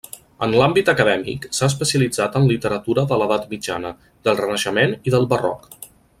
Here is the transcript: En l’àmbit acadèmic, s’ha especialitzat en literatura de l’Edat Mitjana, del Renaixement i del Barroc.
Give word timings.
En 0.45 0.53
l’àmbit 0.59 0.87
acadèmic, 0.93 1.45
s’ha 1.57 1.69
especialitzat 1.73 2.39
en 2.41 2.47
literatura 2.53 3.05
de 3.13 3.21
l’Edat 3.23 3.47
Mitjana, 3.53 3.93
del 4.29 4.43
Renaixement 4.43 4.99
i 5.11 5.15
del 5.19 5.31
Barroc. 5.37 5.71